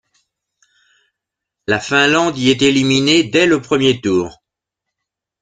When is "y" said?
2.35-2.49